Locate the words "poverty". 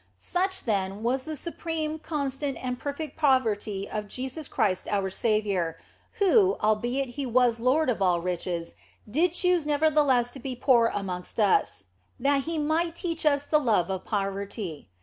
3.17-3.87, 14.03-14.89